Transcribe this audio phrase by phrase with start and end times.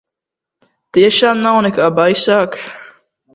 [0.97, 2.67] Tiešām nav nekā baisāka?